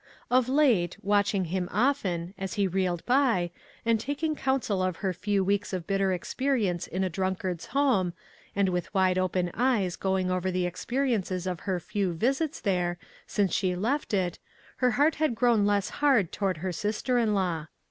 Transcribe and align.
Of 0.31 0.49
late, 0.49 0.97
watching 1.03 1.45
him 1.45 1.69
often, 1.71 2.33
as 2.35 2.55
he 2.55 2.65
reeled 2.67 3.05
by, 3.05 3.51
and 3.85 3.99
taking 3.99 4.35
counsel 4.35 4.81
of 4.81 4.95
her 5.05 5.13
few 5.13 5.43
weeks 5.43 5.73
of 5.73 5.85
bitter 5.85 6.11
experience 6.11 6.87
in 6.87 7.03
a 7.03 7.07
drunkard's 7.09 7.67
home, 7.67 8.13
and 8.55 8.69
with 8.69 8.91
wide 8.95 9.19
open 9.19 9.51
eyes 9.53 9.95
going 9.95 10.31
over 10.31 10.49
the 10.49 10.65
ex 10.65 10.83
periences 10.85 11.45
of 11.45 11.59
her 11.69 11.79
few 11.79 12.13
visits 12.13 12.59
there, 12.59 12.97
since 13.27 13.53
she 13.53 13.75
left 13.75 14.11
it, 14.11 14.39
her 14.77 14.89
heart 14.89 15.13
had 15.21 15.35
grown 15.35 15.67
less 15.67 15.89
hard 15.89 16.31
to 16.31 16.45
ward 16.45 16.57
her 16.65 16.71
sister 16.71 17.19
in 17.19 17.35
law. 17.35 17.67